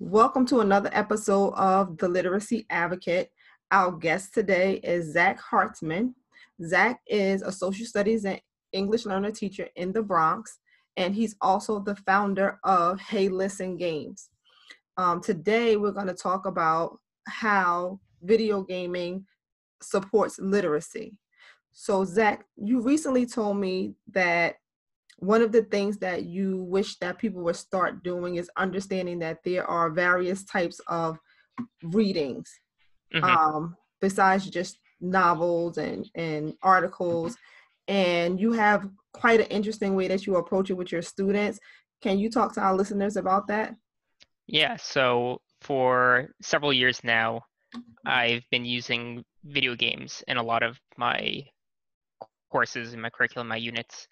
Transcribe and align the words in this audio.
Welcome 0.00 0.44
to 0.46 0.58
another 0.58 0.90
episode 0.92 1.54
of 1.54 1.98
The 1.98 2.08
Literacy 2.08 2.66
Advocate. 2.68 3.30
Our 3.70 3.92
guest 3.92 4.34
today 4.34 4.80
is 4.82 5.12
Zack 5.12 5.40
Hartzman. 5.40 6.14
Zack 6.66 7.00
is 7.06 7.42
a 7.42 7.52
social 7.52 7.86
studies 7.86 8.24
and 8.24 8.40
English 8.72 9.06
learner 9.06 9.30
teacher 9.30 9.68
in 9.76 9.92
the 9.92 10.02
Bronx, 10.02 10.58
and 10.96 11.14
he's 11.14 11.36
also 11.40 11.78
the 11.78 11.94
founder 11.94 12.58
of 12.64 13.00
Hey 13.00 13.28
Listen 13.28 13.76
Games. 13.76 14.30
Um, 14.96 15.20
today, 15.20 15.76
we're 15.76 15.92
going 15.92 16.08
to 16.08 16.14
talk 16.14 16.44
about 16.44 16.98
how 17.28 18.00
video 18.20 18.62
gaming 18.62 19.24
supports 19.80 20.40
literacy. 20.40 21.16
So, 21.72 22.04
Zack, 22.04 22.46
you 22.56 22.80
recently 22.80 23.26
told 23.26 23.58
me 23.58 23.94
that 24.10 24.56
one 25.24 25.42
of 25.42 25.52
the 25.52 25.62
things 25.62 25.98
that 25.98 26.24
you 26.24 26.58
wish 26.58 26.96
that 26.98 27.18
people 27.18 27.42
would 27.42 27.56
start 27.56 28.02
doing 28.02 28.36
is 28.36 28.50
understanding 28.56 29.18
that 29.20 29.38
there 29.44 29.66
are 29.66 29.90
various 29.90 30.44
types 30.44 30.80
of 30.86 31.18
readings 31.82 32.60
mm-hmm. 33.14 33.24
um, 33.24 33.76
besides 34.00 34.48
just 34.48 34.78
novels 35.00 35.78
and, 35.78 36.08
and 36.14 36.54
articles. 36.62 37.36
And 37.88 38.40
you 38.40 38.52
have 38.52 38.88
quite 39.12 39.40
an 39.40 39.46
interesting 39.46 39.94
way 39.94 40.08
that 40.08 40.26
you 40.26 40.36
approach 40.36 40.70
it 40.70 40.74
with 40.74 40.90
your 40.90 41.02
students. 41.02 41.58
Can 42.02 42.18
you 42.18 42.30
talk 42.30 42.54
to 42.54 42.60
our 42.60 42.74
listeners 42.74 43.16
about 43.16 43.46
that? 43.48 43.74
Yeah 44.46 44.76
so 44.76 45.40
for 45.64 46.28
several 46.42 46.72
years 46.72 47.02
now 47.02 47.40
i've 48.04 48.42
been 48.50 48.64
using 48.64 49.24
video 49.44 49.74
games 49.74 50.22
in 50.28 50.36
a 50.36 50.42
lot 50.42 50.62
of 50.62 50.78
my 50.96 51.42
courses 52.52 52.92
in 52.92 53.00
my 53.00 53.10
curriculum 53.10 53.48
my 53.48 53.56
units 53.56 54.06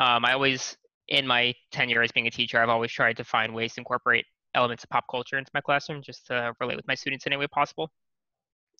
um, 0.00 0.24
I 0.24 0.32
always, 0.32 0.78
in 1.08 1.26
my 1.26 1.54
tenure 1.70 2.02
as 2.02 2.10
being 2.10 2.26
a 2.26 2.30
teacher, 2.30 2.60
I've 2.60 2.70
always 2.70 2.90
tried 2.90 3.18
to 3.18 3.24
find 3.24 3.54
ways 3.54 3.74
to 3.74 3.82
incorporate 3.82 4.24
elements 4.54 4.82
of 4.82 4.88
pop 4.88 5.04
culture 5.10 5.36
into 5.36 5.50
my 5.52 5.60
classroom 5.60 6.02
just 6.02 6.26
to 6.28 6.54
relate 6.58 6.76
with 6.76 6.88
my 6.88 6.94
students 6.94 7.26
in 7.26 7.32
any 7.32 7.38
way 7.38 7.46
possible. 7.48 7.90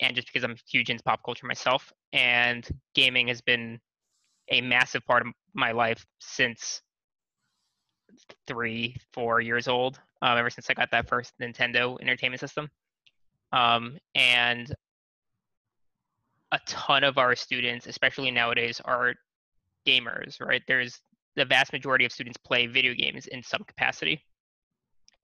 And 0.00 0.16
just 0.16 0.28
because 0.32 0.44
I'm 0.44 0.56
huge 0.66 0.88
into 0.88 1.04
pop 1.04 1.20
culture 1.22 1.46
myself, 1.46 1.92
and 2.14 2.66
gaming 2.94 3.28
has 3.28 3.42
been 3.42 3.78
a 4.48 4.62
massive 4.62 5.04
part 5.04 5.26
of 5.26 5.32
my 5.52 5.72
life 5.72 6.06
since 6.20 6.80
three, 8.46 8.96
four 9.12 9.42
years 9.42 9.68
old, 9.68 10.00
um, 10.22 10.38
ever 10.38 10.48
since 10.48 10.70
I 10.70 10.74
got 10.74 10.90
that 10.90 11.06
first 11.06 11.34
Nintendo 11.38 12.00
entertainment 12.00 12.40
system. 12.40 12.70
Um, 13.52 13.98
and 14.14 14.74
a 16.50 16.58
ton 16.66 17.04
of 17.04 17.18
our 17.18 17.36
students, 17.36 17.86
especially 17.86 18.30
nowadays, 18.30 18.80
are 18.86 19.14
gamers, 19.86 20.40
right? 20.40 20.62
There's 20.66 20.98
the 21.40 21.46
vast 21.46 21.72
majority 21.72 22.04
of 22.04 22.12
students 22.12 22.36
play 22.36 22.66
video 22.66 22.92
games 22.92 23.26
in 23.26 23.42
some 23.42 23.64
capacity. 23.66 24.22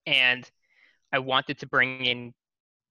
And 0.07 0.49
I 1.13 1.19
wanted 1.19 1.59
to 1.59 1.67
bring 1.67 2.05
in 2.05 2.33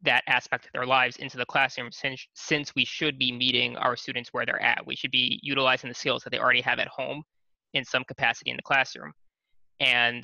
that 0.03 0.23
aspect 0.29 0.67
of 0.67 0.73
their 0.73 0.87
lives 0.87 1.17
into 1.17 1.37
the 1.37 1.45
classroom 1.45 1.91
since 1.91 2.25
since 2.35 2.73
we 2.77 2.85
should 2.85 3.19
be 3.19 3.33
meeting 3.33 3.77
our 3.79 3.97
students 3.97 4.33
where 4.33 4.47
they're 4.47 4.63
at. 4.63 4.87
We 4.87 4.95
should 4.95 5.11
be 5.11 5.41
utilizing 5.43 5.89
the 5.89 5.95
skills 5.95 6.23
that 6.23 6.31
they 6.31 6.39
already 6.39 6.61
have 6.61 6.79
at 6.79 6.87
home 6.87 7.25
in 7.75 7.85
some 7.85 8.05
capacity 8.05 8.51
in 8.51 8.57
the 8.57 8.63
classroom. 8.63 9.13
And 9.81 10.23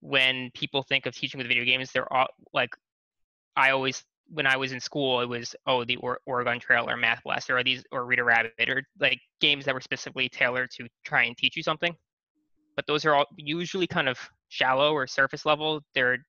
when 0.00 0.50
people 0.54 0.82
think 0.82 1.04
of 1.04 1.14
teaching 1.14 1.36
with 1.36 1.48
video 1.48 1.64
games, 1.64 1.92
they're 1.92 2.10
all 2.10 2.28
like 2.54 2.70
I 3.56 3.72
always 3.72 4.02
when 4.30 4.46
I 4.46 4.56
was 4.56 4.72
in 4.72 4.80
school, 4.80 5.20
it 5.20 5.28
was 5.28 5.54
oh 5.66 5.84
the 5.84 5.96
or- 5.96 6.20
Oregon 6.24 6.58
Trail 6.58 6.88
or 6.88 6.96
Math 6.96 7.22
Blaster 7.24 7.58
or 7.58 7.62
these 7.62 7.84
or 7.92 8.06
Reader 8.06 8.24
Rabbit 8.24 8.70
or 8.70 8.82
like 8.98 9.20
games 9.42 9.66
that 9.66 9.74
were 9.74 9.82
specifically 9.82 10.30
tailored 10.30 10.70
to 10.78 10.88
try 11.04 11.24
and 11.24 11.36
teach 11.36 11.58
you 11.58 11.62
something. 11.62 11.94
But 12.76 12.86
those 12.86 13.04
are 13.04 13.14
all 13.14 13.26
usually 13.36 13.86
kind 13.86 14.08
of 14.08 14.18
shallow 14.48 14.92
or 14.92 15.06
surface 15.06 15.44
level. 15.44 15.80
They're 15.94 16.24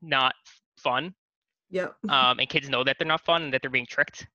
not 0.00 0.34
fun. 0.76 1.14
Yeah. 1.70 1.88
Um, 2.08 2.38
and 2.38 2.48
kids 2.48 2.68
know 2.68 2.84
that 2.84 2.96
they're 2.98 3.08
not 3.08 3.24
fun 3.24 3.42
and 3.42 3.52
that 3.54 3.62
they're 3.62 3.70
being 3.70 3.86
tricked. 3.86 4.26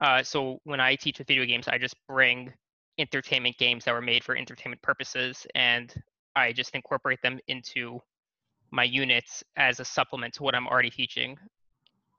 Uh, 0.00 0.22
so 0.22 0.60
when 0.64 0.80
I 0.80 0.94
teach 0.94 1.18
with 1.18 1.26
video 1.26 1.44
games, 1.44 1.66
I 1.66 1.78
just 1.78 1.96
bring 2.08 2.52
entertainment 2.98 3.56
games 3.58 3.84
that 3.84 3.92
were 3.92 4.00
made 4.00 4.22
for 4.22 4.36
entertainment 4.36 4.80
purposes, 4.82 5.46
and 5.54 5.92
I 6.36 6.52
just 6.52 6.74
incorporate 6.74 7.20
them 7.22 7.40
into 7.48 8.00
my 8.70 8.84
units 8.84 9.42
as 9.56 9.80
a 9.80 9.84
supplement 9.84 10.34
to 10.34 10.42
what 10.42 10.54
I'm 10.54 10.66
already 10.66 10.90
teaching 10.90 11.36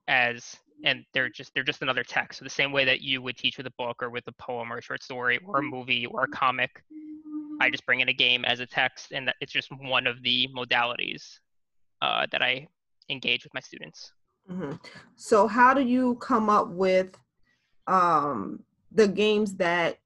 as 0.07 0.57
and 0.83 1.03
they're 1.13 1.29
just 1.29 1.53
they're 1.53 1.63
just 1.63 1.81
another 1.81 2.03
text 2.03 2.39
so 2.39 2.45
the 2.45 2.49
same 2.49 2.71
way 2.71 2.85
that 2.85 3.01
you 3.01 3.21
would 3.21 3.37
teach 3.37 3.57
with 3.57 3.67
a 3.67 3.73
book 3.77 4.01
or 4.01 4.09
with 4.09 4.27
a 4.27 4.31
poem 4.33 4.71
or 4.71 4.77
a 4.77 4.81
short 4.81 5.03
story 5.03 5.39
or 5.45 5.59
a 5.59 5.61
movie 5.61 6.05
or 6.07 6.23
a 6.23 6.27
comic 6.27 6.83
i 7.59 7.69
just 7.69 7.85
bring 7.85 7.99
in 7.99 8.09
a 8.09 8.13
game 8.13 8.45
as 8.45 8.59
a 8.59 8.65
text 8.65 9.11
and 9.11 9.31
it's 9.41 9.51
just 9.51 9.69
one 9.79 10.07
of 10.07 10.21
the 10.23 10.47
modalities 10.55 11.39
uh, 12.01 12.25
that 12.31 12.41
i 12.41 12.67
engage 13.09 13.43
with 13.43 13.53
my 13.53 13.59
students. 13.59 14.13
Mm-hmm. 14.49 14.73
so 15.15 15.47
how 15.47 15.75
do 15.75 15.81
you 15.81 16.15
come 16.15 16.49
up 16.49 16.69
with 16.69 17.15
um, 17.85 18.63
the 18.91 19.07
games 19.07 19.55
that 19.57 19.97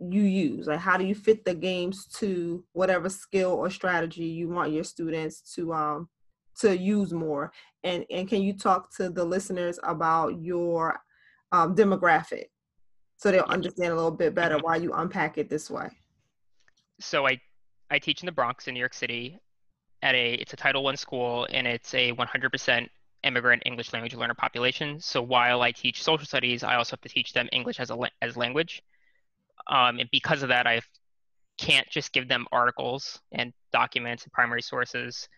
you 0.00 0.22
use? 0.22 0.66
Like 0.66 0.78
how 0.78 0.96
do 0.96 1.04
you 1.04 1.14
fit 1.14 1.44
the 1.44 1.54
games 1.54 2.06
to 2.18 2.64
whatever 2.72 3.08
skill 3.08 3.50
or 3.50 3.70
strategy 3.70 4.24
you 4.24 4.48
want 4.48 4.72
your 4.72 4.84
students 4.84 5.40
to 5.54 5.72
um, 5.72 6.08
to 6.60 6.76
use 6.76 7.12
more? 7.12 7.52
And 7.84 8.04
and 8.10 8.28
can 8.28 8.42
you 8.42 8.52
talk 8.52 8.94
to 8.96 9.08
the 9.10 9.24
listeners 9.24 9.78
about 9.82 10.40
your 10.40 11.00
um, 11.52 11.74
demographic 11.74 12.46
so 13.16 13.32
they'll 13.32 13.42
understand 13.44 13.92
a 13.92 13.96
little 13.96 14.10
bit 14.10 14.34
better 14.34 14.56
mm-hmm. 14.56 14.64
why 14.64 14.76
you 14.76 14.92
unpack 14.92 15.38
it 15.38 15.48
this 15.48 15.70
way 15.70 15.88
so 17.00 17.26
i 17.26 17.38
i 17.90 17.98
teach 17.98 18.22
in 18.22 18.26
the 18.26 18.32
bronx 18.32 18.68
in 18.68 18.74
new 18.74 18.80
york 18.80 18.94
city 18.94 19.38
at 20.02 20.14
a 20.14 20.34
it's 20.34 20.52
a 20.52 20.56
title 20.56 20.82
one 20.82 20.96
school 20.96 21.46
and 21.52 21.66
it's 21.66 21.92
a 21.94 22.12
100% 22.12 22.88
immigrant 23.24 23.62
english 23.66 23.92
language 23.92 24.14
learner 24.14 24.34
population 24.34 25.00
so 25.00 25.20
while 25.20 25.62
i 25.62 25.72
teach 25.72 26.02
social 26.02 26.26
studies 26.26 26.62
i 26.62 26.76
also 26.76 26.92
have 26.92 27.00
to 27.00 27.08
teach 27.08 27.32
them 27.32 27.48
english 27.52 27.80
as 27.80 27.90
a 27.90 27.96
as 28.22 28.36
language 28.36 28.82
um, 29.68 29.98
and 29.98 30.08
because 30.12 30.42
of 30.42 30.48
that 30.48 30.66
i 30.66 30.80
can't 31.58 31.88
just 31.90 32.12
give 32.12 32.28
them 32.28 32.46
articles 32.52 33.20
and 33.32 33.52
documents 33.72 34.22
and 34.22 34.32
primary 34.32 34.62
sources 34.62 35.28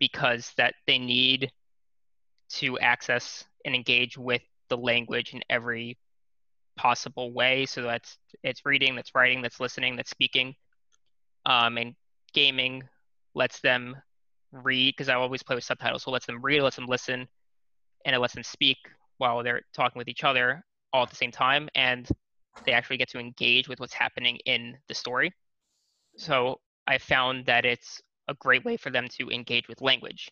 because 0.00 0.52
that 0.56 0.74
they 0.86 0.98
need 0.98 1.52
to 2.48 2.78
access 2.78 3.44
and 3.64 3.74
engage 3.74 4.18
with 4.18 4.42
the 4.68 4.76
language 4.76 5.34
in 5.34 5.42
every 5.48 5.96
possible 6.76 7.32
way. 7.32 7.66
So 7.66 7.82
that's 7.82 8.18
it's 8.42 8.64
reading, 8.64 8.96
that's 8.96 9.14
writing, 9.14 9.42
that's 9.42 9.60
listening, 9.60 9.96
that's 9.96 10.10
speaking. 10.10 10.54
Um, 11.46 11.78
and 11.78 11.94
gaming 12.32 12.82
lets 13.34 13.60
them 13.60 13.96
read 14.52 14.94
because 14.96 15.08
I 15.08 15.14
always 15.14 15.42
play 15.42 15.56
with 15.56 15.64
subtitles. 15.64 16.02
So 16.02 16.10
it 16.10 16.12
lets 16.12 16.26
them 16.26 16.40
read, 16.42 16.58
it 16.58 16.62
lets 16.62 16.76
them 16.76 16.86
listen, 16.86 17.26
and 18.04 18.14
it 18.14 18.18
lets 18.18 18.34
them 18.34 18.42
speak 18.42 18.78
while 19.18 19.42
they're 19.42 19.62
talking 19.74 19.98
with 19.98 20.08
each 20.08 20.24
other 20.24 20.64
all 20.92 21.02
at 21.02 21.10
the 21.10 21.16
same 21.16 21.32
time. 21.32 21.68
And 21.74 22.08
they 22.64 22.72
actually 22.72 22.98
get 22.98 23.08
to 23.10 23.18
engage 23.18 23.68
with 23.68 23.80
what's 23.80 23.94
happening 23.94 24.38
in 24.46 24.76
the 24.88 24.94
story. 24.94 25.32
So 26.16 26.60
I 26.86 26.98
found 26.98 27.46
that 27.46 27.64
it's 27.64 28.00
a 28.28 28.34
great 28.34 28.64
way 28.64 28.76
for 28.76 28.90
them 28.90 29.08
to 29.18 29.30
engage 29.30 29.68
with 29.68 29.80
language. 29.80 30.30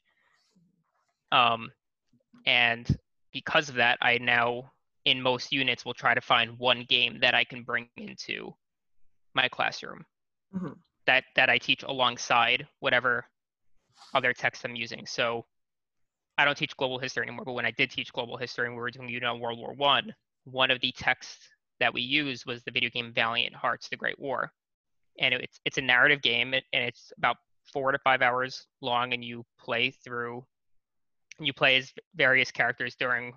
Um, 1.33 1.71
and 2.47 2.87
because 3.33 3.69
of 3.69 3.77
that, 3.77 3.99
I 4.03 4.19
now, 4.19 4.73
in 5.05 5.23
most 5.23 5.53
units, 5.53 5.85
will 5.85 5.95
try 5.95 6.15
to 6.15 6.21
find 6.21 6.59
one 6.59 6.85
game 6.89 7.19
that 7.21 7.35
I 7.35 7.45
can 7.45 7.63
bring 7.63 7.89
into 7.97 8.55
my 9.35 9.49
classroom 9.49 10.05
mm-hmm. 10.55 10.73
That, 11.07 11.25
that 11.37 11.49
I 11.49 11.59
teach 11.59 11.83
alongside 11.83 12.67
whatever 12.81 13.25
other 14.15 14.33
text 14.33 14.65
I'm 14.65 14.77
using. 14.77 15.07
So 15.07 15.45
I 16.39 16.45
don't 16.45 16.57
teach 16.57 16.77
global 16.77 16.99
history 16.99 17.23
anymore, 17.23 17.45
but 17.45 17.53
when 17.53 17.67
I 17.67 17.71
did 17.71 17.91
teach 17.91 18.13
global 18.13 18.37
history 18.37 18.67
and 18.67 18.75
we 18.75 18.81
were 18.81 18.91
doing 18.91 19.09
unit 19.09 19.29
on 19.29 19.41
World 19.41 19.59
War 19.59 19.75
One, 19.75 20.15
one 20.45 20.71
of 20.71 20.81
the 20.81 20.93
texts 20.93 21.51
that 21.81 21.93
we 21.93 22.01
used 22.01 22.47
was 22.47 22.63
the 22.63 22.71
video 22.71 22.89
game 22.91 23.13
Valiant 23.13 23.55
Hearts: 23.55 23.89
The 23.89 23.97
Great 23.97 24.19
War, 24.19 24.51
and 25.19 25.35
it's 25.35 25.61
it's 25.67 25.79
a 25.79 25.83
narrative 25.83 26.23
game 26.23 26.55
and 26.55 26.65
it's 26.73 27.13
about 27.19 27.37
four 27.73 27.93
to 27.93 27.99
five 27.99 28.23
hours 28.23 28.67
long, 28.81 29.13
and 29.13 29.25
you 29.25 29.45
play 29.59 29.91
through. 29.91 30.45
You 31.39 31.53
play 31.53 31.77
as 31.77 31.93
various 32.15 32.51
characters 32.51 32.97
during 32.97 33.35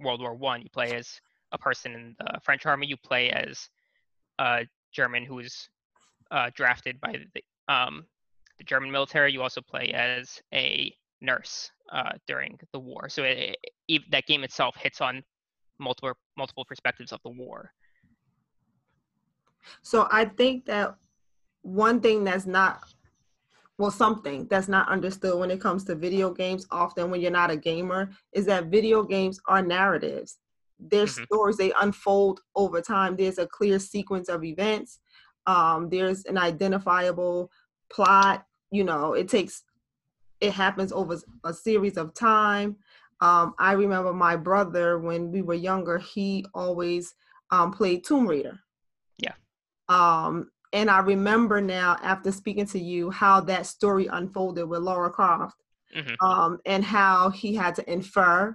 World 0.00 0.20
War 0.20 0.34
One. 0.34 0.60
You 0.60 0.70
play 0.70 0.94
as 0.96 1.20
a 1.52 1.58
person 1.58 1.92
in 1.92 2.16
the 2.18 2.40
French 2.42 2.66
army. 2.66 2.88
You 2.88 2.96
play 2.96 3.30
as 3.30 3.68
a 4.38 4.66
German 4.92 5.24
who 5.24 5.36
was 5.36 5.68
uh, 6.34 6.50
drafted 6.54 7.00
by 7.00 7.16
the 7.34 7.72
um, 7.72 8.04
the 8.58 8.64
German 8.64 8.90
military. 8.90 9.32
You 9.32 9.42
also 9.42 9.60
play 9.60 9.92
as 9.94 10.42
a 10.52 10.92
nurse 11.20 11.70
uh, 11.92 12.12
during 12.26 12.58
the 12.72 12.80
war. 12.80 13.08
So 13.08 13.22
it, 13.22 13.56
it, 13.88 14.02
that 14.10 14.26
game 14.26 14.44
itself 14.44 14.76
hits 14.76 15.00
on 15.00 15.22
multiple 15.78 16.12
multiple 16.36 16.64
perspectives 16.64 17.12
of 17.12 17.20
the 17.24 17.30
war. 17.30 17.70
So 19.82 20.08
I 20.10 20.26
think 20.26 20.66
that 20.66 20.96
one 21.62 22.00
thing 22.00 22.24
that's 22.24 22.46
not 22.46 22.80
well 23.78 23.90
something 23.90 24.46
that's 24.48 24.68
not 24.68 24.88
understood 24.88 25.38
when 25.38 25.50
it 25.50 25.60
comes 25.60 25.84
to 25.84 25.94
video 25.94 26.32
games 26.32 26.66
often 26.70 27.10
when 27.10 27.20
you're 27.20 27.30
not 27.30 27.50
a 27.50 27.56
gamer 27.56 28.10
is 28.32 28.44
that 28.46 28.66
video 28.66 29.02
games 29.02 29.40
are 29.48 29.62
narratives 29.62 30.38
they're 30.78 31.06
mm-hmm. 31.06 31.24
stories 31.24 31.56
they 31.56 31.72
unfold 31.80 32.40
over 32.54 32.80
time 32.80 33.16
there's 33.16 33.38
a 33.38 33.46
clear 33.46 33.78
sequence 33.78 34.28
of 34.28 34.44
events 34.44 35.00
um, 35.46 35.88
there's 35.88 36.24
an 36.24 36.38
identifiable 36.38 37.50
plot 37.90 38.46
you 38.70 38.82
know 38.82 39.12
it 39.12 39.28
takes 39.28 39.64
it 40.44 40.52
happens 40.52 40.92
over 40.92 41.18
a 41.44 41.54
series 41.54 41.96
of 41.96 42.14
time. 42.14 42.76
Um, 43.20 43.54
I 43.58 43.72
remember 43.72 44.12
my 44.12 44.36
brother 44.36 44.98
when 44.98 45.30
we 45.30 45.42
were 45.42 45.54
younger, 45.54 45.98
he 45.98 46.44
always 46.54 47.14
um, 47.50 47.72
played 47.72 48.04
Tomb 48.04 48.26
Raider. 48.26 48.58
Yeah. 49.18 49.32
Um, 49.88 50.50
and 50.72 50.90
I 50.90 50.98
remember 50.98 51.60
now, 51.60 51.96
after 52.02 52.32
speaking 52.32 52.66
to 52.66 52.78
you, 52.78 53.10
how 53.10 53.40
that 53.42 53.66
story 53.66 54.08
unfolded 54.08 54.68
with 54.68 54.82
Laura 54.82 55.10
Croft 55.10 55.62
mm-hmm. 55.96 56.26
um, 56.26 56.58
and 56.66 56.84
how 56.84 57.30
he 57.30 57.54
had 57.54 57.76
to 57.76 57.90
infer. 57.90 58.54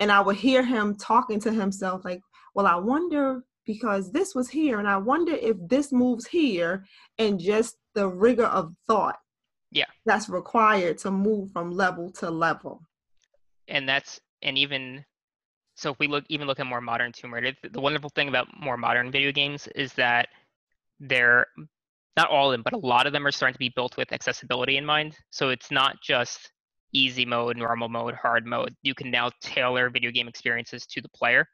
And 0.00 0.10
I 0.10 0.20
would 0.20 0.36
hear 0.36 0.64
him 0.64 0.96
talking 0.96 1.38
to 1.40 1.52
himself, 1.52 2.04
like, 2.04 2.22
well, 2.54 2.66
I 2.66 2.76
wonder 2.76 3.44
because 3.64 4.12
this 4.12 4.34
was 4.34 4.48
here, 4.48 4.78
and 4.78 4.88
I 4.88 4.96
wonder 4.96 5.32
if 5.32 5.56
this 5.68 5.92
moves 5.92 6.26
here, 6.26 6.84
and 7.18 7.38
just 7.38 7.76
the 7.94 8.08
rigor 8.08 8.46
of 8.46 8.74
thought 8.86 9.16
yeah 9.70 9.84
that's 10.06 10.28
required 10.28 10.98
to 10.98 11.10
move 11.10 11.50
from 11.50 11.70
level 11.70 12.10
to 12.10 12.30
level 12.30 12.80
and 13.68 13.88
that's 13.88 14.20
and 14.42 14.58
even 14.58 15.04
so 15.76 15.90
if 15.90 15.98
we 15.98 16.06
look 16.06 16.24
even 16.28 16.46
look 16.46 16.60
at 16.60 16.66
more 16.66 16.80
modern 16.80 17.12
Tomb 17.12 17.34
Raider, 17.34 17.52
the 17.68 17.80
wonderful 17.80 18.10
thing 18.10 18.28
about 18.28 18.46
more 18.58 18.76
modern 18.76 19.10
video 19.10 19.32
games 19.32 19.66
is 19.74 19.92
that 19.94 20.28
they're 21.00 21.46
not 22.16 22.30
all 22.30 22.50
of 22.50 22.52
them, 22.52 22.62
but 22.62 22.74
a 22.74 22.86
lot 22.86 23.08
of 23.08 23.12
them 23.12 23.26
are 23.26 23.32
starting 23.32 23.54
to 23.54 23.58
be 23.58 23.72
built 23.74 23.96
with 23.96 24.12
accessibility 24.12 24.76
in 24.76 24.86
mind. 24.86 25.16
So 25.30 25.48
it's 25.48 25.72
not 25.72 25.96
just 26.00 26.52
easy 26.92 27.26
mode, 27.26 27.56
normal 27.56 27.88
mode, 27.88 28.14
hard 28.14 28.46
mode. 28.46 28.72
You 28.82 28.94
can 28.94 29.10
now 29.10 29.30
tailor 29.42 29.90
video 29.90 30.12
game 30.12 30.28
experiences 30.28 30.86
to 30.86 31.02
the 31.02 31.08
player. 31.08 31.44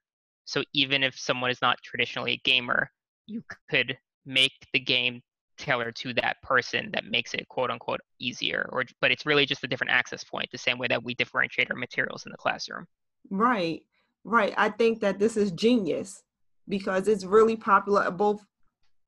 So 0.44 0.64
even 0.74 1.02
if 1.02 1.18
someone 1.18 1.50
is 1.50 1.62
not 1.62 1.78
traditionally 1.84 2.32
a 2.32 2.40
gamer, 2.44 2.90
you 3.26 3.42
could 3.70 3.96
make 4.26 4.52
the 4.72 4.80
game 4.80 5.20
tailored 5.58 5.94
to 5.94 6.14
that 6.14 6.36
person 6.42 6.90
that 6.92 7.04
makes 7.04 7.34
it 7.34 7.46
quote 7.48 7.70
unquote 7.70 8.00
easier 8.18 8.68
or 8.72 8.84
but 9.00 9.10
it's 9.10 9.26
really 9.26 9.44
just 9.44 9.62
a 9.62 9.66
different 9.66 9.92
access 9.92 10.24
point 10.24 10.48
the 10.50 10.58
same 10.58 10.78
way 10.78 10.86
that 10.88 11.04
we 11.04 11.14
differentiate 11.14 11.70
our 11.70 11.76
materials 11.76 12.24
in 12.24 12.32
the 12.32 12.38
classroom. 12.38 12.86
Right 13.30 13.82
right. 14.24 14.54
I 14.56 14.70
think 14.70 15.00
that 15.00 15.18
this 15.18 15.36
is 15.36 15.52
genius 15.52 16.22
because 16.68 17.08
it's 17.08 17.24
really 17.24 17.56
popular 17.56 18.10
both 18.10 18.44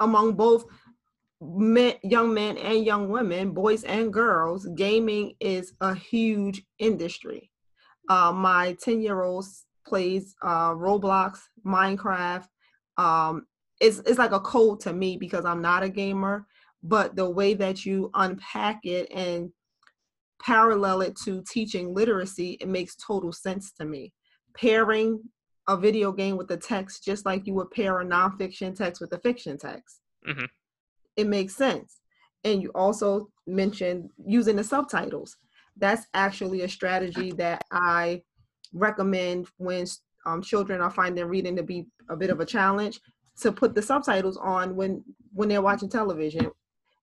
among 0.00 0.34
both 0.34 0.64
men, 1.40 1.94
young 2.02 2.32
men 2.34 2.56
and 2.58 2.84
young 2.84 3.08
women 3.08 3.52
boys 3.52 3.84
and 3.84 4.12
girls 4.12 4.66
gaming 4.74 5.34
is 5.40 5.72
a 5.80 5.94
huge 5.94 6.62
industry. 6.78 7.50
Uh, 8.08 8.32
my 8.32 8.76
10 8.82 9.00
year 9.00 9.22
old 9.22 9.46
plays 9.86 10.34
uh, 10.42 10.70
roblox 10.72 11.38
minecraft 11.64 12.46
um, 12.98 13.46
it's 13.80 13.98
it's 14.00 14.18
like 14.18 14.32
a 14.32 14.40
code 14.40 14.80
to 14.80 14.92
me 14.92 15.16
because 15.16 15.44
I'm 15.44 15.62
not 15.62 15.82
a 15.82 15.88
gamer, 15.88 16.46
but 16.82 17.16
the 17.16 17.28
way 17.28 17.54
that 17.54 17.84
you 17.84 18.10
unpack 18.14 18.80
it 18.84 19.10
and 19.12 19.50
parallel 20.40 21.00
it 21.00 21.16
to 21.24 21.42
teaching 21.48 21.94
literacy, 21.94 22.56
it 22.60 22.68
makes 22.68 22.96
total 22.96 23.32
sense 23.32 23.72
to 23.72 23.84
me. 23.84 24.12
Pairing 24.56 25.20
a 25.68 25.76
video 25.76 26.12
game 26.12 26.36
with 26.36 26.48
the 26.48 26.56
text 26.56 27.04
just 27.04 27.24
like 27.24 27.46
you 27.46 27.54
would 27.54 27.70
pair 27.70 28.00
a 28.00 28.04
nonfiction 28.04 28.74
text 28.74 29.00
with 29.00 29.12
a 29.12 29.18
fiction 29.18 29.56
text. 29.58 30.00
Mm-hmm. 30.26 30.44
It 31.16 31.26
makes 31.26 31.54
sense. 31.54 31.98
And 32.44 32.62
you 32.62 32.70
also 32.74 33.30
mentioned 33.46 34.10
using 34.24 34.56
the 34.56 34.64
subtitles. 34.64 35.36
That's 35.76 36.06
actually 36.14 36.62
a 36.62 36.68
strategy 36.68 37.32
that 37.32 37.64
I 37.70 38.22
recommend 38.72 39.48
when 39.58 39.86
um, 40.26 40.42
children 40.42 40.80
are 40.80 40.90
finding 40.90 41.24
reading 41.26 41.56
to 41.56 41.62
be 41.62 41.86
a 42.08 42.16
bit 42.16 42.30
of 42.30 42.40
a 42.40 42.46
challenge 42.46 43.00
to 43.40 43.52
put 43.52 43.74
the 43.74 43.82
subtitles 43.82 44.36
on 44.36 44.76
when 44.76 45.02
when 45.32 45.48
they're 45.48 45.62
watching 45.62 45.88
television. 45.88 46.50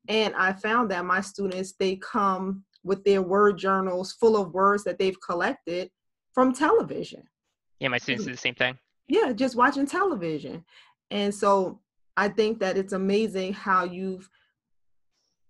And 0.07 0.33
i 0.36 0.54
found 0.54 0.92
that 0.92 1.06
my 1.06 1.21
students 1.21 1.74
they 1.74 1.95
come 1.98 2.63
with 2.83 3.04
their 3.04 3.21
word 3.21 3.57
journals 3.57 4.13
full 4.13 4.38
of 4.38 4.54
words 4.54 4.83
that 4.86 4.98
they've 4.98 5.19
collected 5.21 5.89
from 6.33 6.54
television. 6.54 7.24
Yeah 7.80 7.89
my 7.89 7.98
students 7.98 8.25
do 8.25 8.31
the 8.31 8.38
same 8.38 8.56
thing. 8.56 8.77
Yeah 9.07 9.31
just 9.33 9.56
watching 9.56 9.86
television. 9.86 10.63
And 11.12 11.33
so 11.33 11.81
i 12.15 12.27
think 12.27 12.60
that 12.60 12.77
it's 12.77 12.94
amazing 12.94 13.54
how 13.54 13.83
you've 13.83 14.30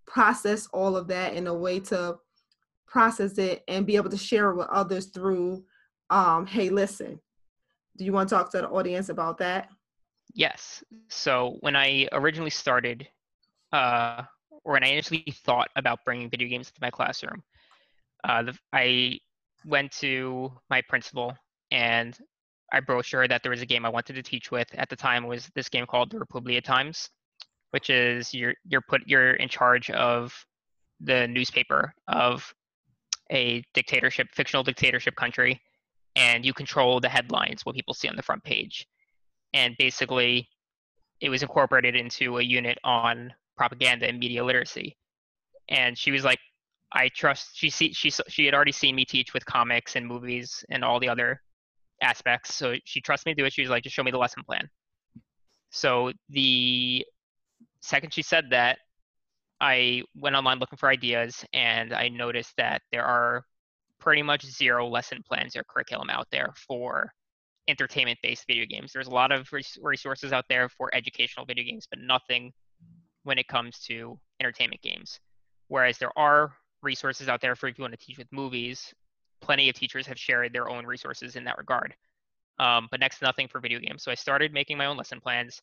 processed 0.08 0.70
all 0.74 0.98
of 0.98 1.08
that 1.08 1.34
in 1.34 1.48
a 1.48 1.54
way 1.54 1.80
to 1.80 2.18
process 2.88 3.38
it 3.38 3.64
and 3.68 3.86
be 3.86 3.96
able 3.96 4.10
to 4.10 4.18
share 4.18 4.50
it 4.50 4.56
with 4.56 4.68
others 4.70 5.08
through 5.08 5.64
um, 6.10 6.46
hey 6.46 6.70
listen 6.70 7.20
do 7.98 8.06
you 8.06 8.14
want 8.14 8.30
to 8.30 8.36
talk 8.36 8.52
to 8.52 8.60
the 8.60 8.70
audience 8.70 9.10
about 9.10 9.38
that 9.38 9.70
Yes. 10.34 10.84
So 11.08 11.58
when 11.62 11.76
I 11.76 12.08
originally 12.12 12.50
started, 12.50 13.08
uh, 13.74 14.24
or 14.64 14.74
when 14.74 14.84
I 14.84 14.88
initially 14.88 15.26
thought 15.46 15.70
about 15.76 16.06
bringing 16.06 16.30
video 16.30 16.48
games 16.48 16.72
to 16.72 16.82
my 16.82 16.90
classroom, 16.90 17.44
uh, 18.24 18.44
the, 18.44 18.58
I 18.74 19.20
went 19.66 19.92
to 19.94 20.52
my 20.70 20.82
principal 20.88 21.36
and 21.72 22.18
I 22.72 22.80
brochure 22.80 23.28
that 23.28 23.42
there 23.42 23.50
was 23.50 23.62
a 23.62 23.66
game 23.66 23.86
I 23.86 23.90
wanted 23.90 24.14
to 24.14 24.24
teach 24.24 24.52
with. 24.52 24.68
At 24.76 24.90
the 24.90 24.96
time, 24.96 25.26
was 25.26 25.50
this 25.56 25.70
game 25.70 25.86
called 25.88 26.12
the 26.12 26.20
Republia 26.20 26.62
Times, 26.62 27.10
which 27.72 27.90
is 27.90 28.34
you're 28.34 28.54
you're 28.68 28.82
put 28.82 29.02
you're 29.08 29.34
in 29.34 29.50
charge 29.50 29.90
of 29.90 30.34
the 31.00 31.28
newspaper 31.28 31.94
of 32.08 32.54
a 33.32 33.64
dictatorship, 33.74 34.28
fictional 34.34 34.64
dictatorship 34.64 35.16
country, 35.16 35.60
and 36.20 36.46
you 36.46 36.54
control 36.54 37.00
the 37.00 37.10
headlines, 37.10 37.66
what 37.66 37.76
people 37.76 37.94
see 37.94 38.08
on 38.08 38.16
the 38.16 38.22
front 38.22 38.44
page 38.44 38.88
and 39.54 39.76
basically 39.78 40.48
it 41.22 41.30
was 41.30 41.42
incorporated 41.42 41.96
into 41.96 42.38
a 42.38 42.42
unit 42.42 42.78
on 42.84 43.34
propaganda 43.58 44.08
and 44.08 44.20
media 44.20 44.44
literacy. 44.44 44.96
And 45.70 45.98
she 45.98 46.12
was 46.12 46.24
like, 46.24 46.40
I 46.92 47.10
trust. 47.10 47.52
She 47.54 47.70
see 47.70 47.94
she 47.94 48.12
she 48.28 48.46
had 48.46 48.56
already 48.56 48.72
seen 48.72 48.96
me 48.96 49.06
teach 49.06 49.34
with 49.34 49.46
comics 49.46 49.96
and 49.96 50.08
movies 50.08 50.64
and 50.70 50.84
all 50.84 51.00
the 51.00 51.10
other 51.10 51.42
aspects, 52.02 52.56
so 52.56 52.76
she 52.86 53.02
trusts 53.02 53.26
me 53.26 53.34
to 53.34 53.42
do 53.42 53.46
it. 53.46 53.54
She 53.54 53.62
was 53.62 53.70
like, 53.70 53.84
just 53.84 53.96
show 53.96 54.04
me 54.04 54.12
the 54.12 54.18
lesson 54.18 54.44
plan. 54.44 54.68
So 55.70 56.12
the 56.30 57.06
second 57.82 58.14
she 58.14 58.24
said 58.24 58.46
that, 58.50 58.80
I 59.62 60.04
went 60.16 60.36
online 60.36 60.58
looking 60.58 60.78
for 60.78 60.90
ideas, 60.90 61.46
and 61.54 61.94
I 61.94 62.08
noticed 62.08 62.54
that 62.58 62.82
there 62.92 63.06
are 63.06 63.44
pretty 64.00 64.22
much 64.22 64.46
zero 64.46 64.88
lesson 64.88 65.22
plans 65.28 65.56
or 65.56 65.64
curriculum 65.64 66.10
out 66.10 66.28
there 66.32 66.54
for 66.68 67.12
entertainment 67.68 68.18
based 68.24 68.46
video 68.48 68.66
games. 68.66 68.92
There's 68.94 69.08
a 69.08 69.12
lot 69.14 69.32
of 69.32 69.48
resources 69.82 70.34
out 70.34 70.46
there 70.50 70.70
for 70.70 70.90
educational 70.94 71.46
video 71.46 71.64
games, 71.64 71.88
but 71.90 72.00
nothing 72.00 72.52
when 73.24 73.38
it 73.38 73.48
comes 73.48 73.80
to 73.82 74.18
entertainment 74.40 74.82
games. 74.82 75.20
Whereas 75.68 75.98
there 75.98 76.18
are 76.18 76.52
resources 76.82 77.30
out 77.30 77.42
there 77.42 77.56
for 77.56 77.68
if 77.68 77.78
you 77.78 77.84
want 77.84 77.94
to 77.98 78.06
teach 78.06 78.18
with 78.18 78.28
movies, 78.32 78.94
plenty 79.42 79.70
of 79.70 79.76
teachers 79.76 80.08
have 80.08 80.18
shared 80.18 80.54
their 80.54 80.70
own 80.70 80.86
resources 80.86 81.36
in 81.36 81.44
that 81.44 81.58
regard. 81.58 81.94
Um, 82.60 82.88
but 82.92 83.00
next 83.00 83.20
to 83.20 83.26
nothing 83.26 83.48
for 83.48 83.60
video 83.60 83.80
games. 83.80 84.04
So 84.04 84.12
I 84.12 84.16
started 84.16 84.54
making 84.54 84.78
my 84.78 84.86
own 84.86 84.98
lesson 84.98 85.22
plans. 85.22 85.62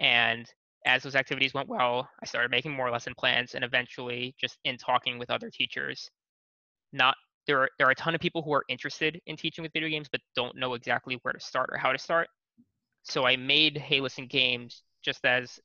And 0.00 0.46
as 0.86 1.02
those 1.02 1.14
activities 1.14 1.54
went 1.54 1.68
well, 1.68 2.08
I 2.22 2.26
started 2.26 2.50
making 2.50 2.72
more 2.72 2.90
lesson 2.90 3.14
plans 3.16 3.54
and 3.54 3.64
eventually 3.64 4.34
just 4.40 4.58
in 4.64 4.76
talking 4.76 5.18
with 5.18 5.30
other 5.30 5.50
teachers, 5.50 6.10
not 6.92 7.16
there 7.46 7.60
are 7.60 7.70
there 7.78 7.86
are 7.86 7.92
a 7.92 7.94
ton 7.94 8.14
of 8.14 8.20
people 8.20 8.42
who 8.42 8.52
are 8.52 8.64
interested 8.68 9.20
in 9.26 9.36
teaching 9.36 9.62
with 9.62 9.72
video 9.72 9.88
games 9.88 10.08
but 10.10 10.20
don't 10.34 10.56
know 10.56 10.74
exactly 10.74 11.18
where 11.22 11.32
to 11.32 11.40
start 11.40 11.70
or 11.72 11.78
how 11.78 11.92
to 11.92 11.98
start. 11.98 12.28
So 13.02 13.26
I 13.26 13.36
made 13.36 13.78
Hey 13.78 14.00
Listen 14.00 14.26
Games 14.26 14.82
just 15.02 15.24
as 15.24 15.60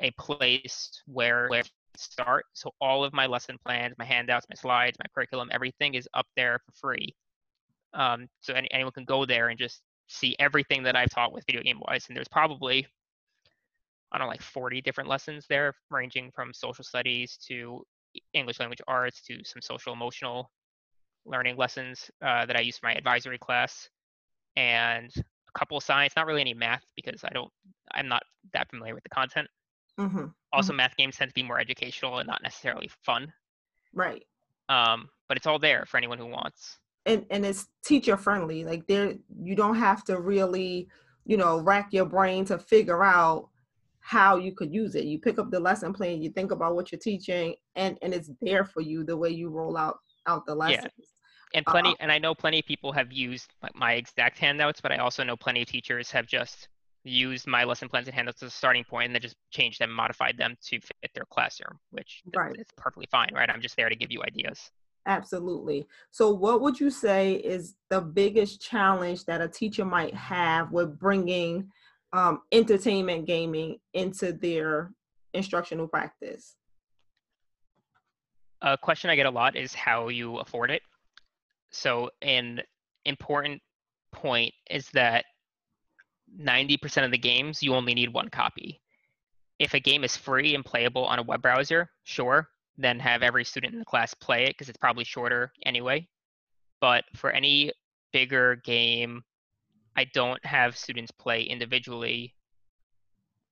a 0.00 0.10
place 0.12 1.02
where, 1.06 1.48
where 1.48 1.62
to 1.62 1.70
start. 1.96 2.44
So 2.52 2.70
all 2.80 3.02
of 3.02 3.12
my 3.12 3.26
lesson 3.26 3.56
plans, 3.64 3.94
my 3.98 4.04
handouts, 4.04 4.46
my 4.48 4.54
slides, 4.54 4.96
my 4.98 5.06
curriculum, 5.14 5.48
everything 5.52 5.94
is 5.94 6.08
up 6.14 6.26
there 6.36 6.60
for 6.64 6.72
free. 6.72 7.14
Um, 7.94 8.28
so 8.40 8.52
any, 8.54 8.70
anyone 8.72 8.92
can 8.92 9.04
go 9.04 9.24
there 9.24 9.48
and 9.48 9.58
just 9.58 9.80
see 10.06 10.36
everything 10.38 10.82
that 10.84 10.94
I've 10.94 11.10
taught 11.10 11.32
with 11.32 11.44
video 11.46 11.62
game 11.62 11.80
wise. 11.88 12.04
And 12.08 12.16
there's 12.16 12.28
probably 12.28 12.86
I 14.12 14.18
don't 14.18 14.26
know, 14.26 14.30
like 14.30 14.42
40 14.42 14.80
different 14.82 15.10
lessons 15.10 15.46
there, 15.48 15.74
ranging 15.90 16.30
from 16.30 16.52
social 16.52 16.84
studies 16.84 17.36
to 17.48 17.84
English 18.32 18.60
language 18.60 18.80
arts 18.86 19.20
to 19.22 19.40
some 19.44 19.60
social 19.60 19.92
emotional 19.92 20.50
learning 21.26 21.56
lessons 21.56 22.10
uh, 22.22 22.46
that 22.46 22.56
I 22.56 22.60
use 22.60 22.78
for 22.78 22.86
my 22.86 22.94
advisory 22.94 23.38
class, 23.38 23.88
and 24.56 25.10
a 25.16 25.58
couple 25.58 25.76
of 25.76 25.82
science. 25.82 26.14
Not 26.16 26.26
really 26.26 26.40
any 26.40 26.54
math 26.54 26.84
because 26.94 27.22
I 27.24 27.30
don't. 27.32 27.50
I'm 27.92 28.08
not 28.08 28.22
that 28.52 28.70
familiar 28.70 28.94
with 28.94 29.04
the 29.04 29.10
content. 29.10 29.48
Mm-hmm. 29.98 30.26
Also, 30.52 30.72
mm-hmm. 30.72 30.76
math 30.76 30.96
games 30.96 31.16
tend 31.16 31.30
to 31.30 31.34
be 31.34 31.42
more 31.42 31.58
educational 31.58 32.18
and 32.18 32.26
not 32.26 32.42
necessarily 32.42 32.90
fun. 33.02 33.32
Right. 33.94 34.24
Um, 34.68 35.08
but 35.28 35.36
it's 35.36 35.46
all 35.46 35.58
there 35.58 35.84
for 35.86 35.96
anyone 35.96 36.18
who 36.18 36.26
wants. 36.26 36.78
And 37.06 37.24
and 37.30 37.44
it's 37.44 37.66
teacher 37.84 38.16
friendly. 38.16 38.64
Like 38.64 38.86
there, 38.86 39.14
you 39.42 39.54
don't 39.54 39.76
have 39.76 40.04
to 40.04 40.20
really, 40.20 40.88
you 41.24 41.36
know, 41.36 41.60
rack 41.60 41.92
your 41.92 42.06
brain 42.06 42.44
to 42.46 42.58
figure 42.58 43.04
out 43.04 43.48
how 44.00 44.36
you 44.36 44.52
could 44.52 44.72
use 44.72 44.94
it. 44.94 45.04
You 45.04 45.18
pick 45.18 45.38
up 45.38 45.50
the 45.50 45.58
lesson 45.58 45.92
plan, 45.92 46.22
you 46.22 46.30
think 46.30 46.52
about 46.52 46.74
what 46.74 46.90
you're 46.90 46.98
teaching, 46.98 47.54
and 47.76 47.96
and 48.02 48.12
it's 48.12 48.30
there 48.40 48.64
for 48.64 48.80
you 48.80 49.04
the 49.04 49.16
way 49.16 49.30
you 49.30 49.48
roll 49.48 49.76
out 49.76 49.98
out 50.26 50.46
the 50.46 50.54
lessons. 50.54 50.92
Yeah 50.98 51.04
and 51.54 51.64
plenty 51.66 51.90
uh-huh. 51.90 51.96
and 52.00 52.12
i 52.12 52.18
know 52.18 52.34
plenty 52.34 52.58
of 52.58 52.66
people 52.66 52.92
have 52.92 53.12
used 53.12 53.52
my 53.74 53.94
exact 53.94 54.38
handouts 54.38 54.80
but 54.80 54.92
i 54.92 54.96
also 54.96 55.22
know 55.22 55.36
plenty 55.36 55.62
of 55.62 55.68
teachers 55.68 56.10
have 56.10 56.26
just 56.26 56.68
used 57.04 57.46
my 57.46 57.62
lesson 57.62 57.88
plans 57.88 58.08
and 58.08 58.14
handouts 58.14 58.42
as 58.42 58.48
a 58.48 58.56
starting 58.56 58.82
point 58.82 59.06
and 59.06 59.14
then 59.14 59.22
just 59.22 59.36
changed 59.50 59.80
them 59.80 59.90
modified 59.90 60.36
them 60.36 60.56
to 60.60 60.80
fit 60.80 61.10
their 61.14 61.24
classroom 61.30 61.78
which 61.90 62.22
right. 62.34 62.56
is 62.56 62.66
perfectly 62.76 63.06
fine 63.10 63.28
right 63.32 63.48
i'm 63.48 63.60
just 63.60 63.76
there 63.76 63.88
to 63.88 63.96
give 63.96 64.10
you 64.10 64.22
ideas 64.24 64.70
Absolutely. 65.06 65.86
So, 66.10 66.30
what 66.30 66.60
would 66.60 66.80
you 66.80 66.90
say 66.90 67.34
is 67.34 67.76
the 67.90 68.00
biggest 68.00 68.60
challenge 68.60 69.24
that 69.26 69.40
a 69.40 69.46
teacher 69.46 69.84
might 69.84 70.14
have 70.14 70.72
with 70.72 70.98
bringing 70.98 71.70
um, 72.12 72.40
entertainment 72.50 73.24
gaming 73.24 73.78
into 73.94 74.32
their 74.32 74.92
instructional 75.32 75.86
practice? 75.86 76.56
A 78.62 78.76
question 78.76 79.10
I 79.10 79.16
get 79.16 79.26
a 79.26 79.30
lot 79.30 79.54
is 79.54 79.74
how 79.74 80.08
you 80.08 80.38
afford 80.38 80.72
it. 80.72 80.82
So, 81.76 82.10
an 82.22 82.62
important 83.04 83.60
point 84.12 84.54
is 84.70 84.88
that 84.90 85.26
90% 86.40 87.04
of 87.04 87.10
the 87.10 87.18
games 87.18 87.62
you 87.62 87.74
only 87.74 87.94
need 87.94 88.12
one 88.12 88.28
copy. 88.28 88.80
If 89.58 89.74
a 89.74 89.80
game 89.80 90.02
is 90.02 90.16
free 90.16 90.54
and 90.54 90.64
playable 90.64 91.04
on 91.04 91.18
a 91.18 91.22
web 91.22 91.42
browser, 91.42 91.90
sure, 92.04 92.48
then 92.78 92.98
have 93.00 93.22
every 93.22 93.44
student 93.44 93.74
in 93.74 93.78
the 93.78 93.84
class 93.84 94.14
play 94.14 94.44
it 94.44 94.50
because 94.50 94.68
it's 94.68 94.78
probably 94.78 95.04
shorter 95.04 95.52
anyway. 95.64 96.08
But 96.80 97.04
for 97.14 97.30
any 97.30 97.72
bigger 98.12 98.56
game, 98.56 99.22
I 99.96 100.04
don't 100.04 100.44
have 100.44 100.76
students 100.76 101.10
play 101.10 101.42
individually. 101.42 102.34